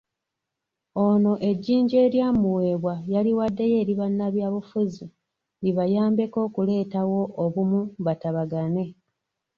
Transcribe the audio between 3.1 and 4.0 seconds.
yaliwaddeyo eri